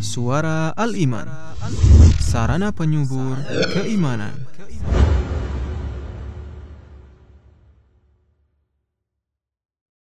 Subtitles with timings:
[0.00, 1.28] Suara Al-Iman.
[2.20, 3.36] Sarana penyubur
[3.76, 4.32] keimanan.